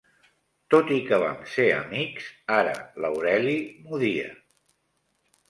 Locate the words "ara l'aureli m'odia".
2.57-4.35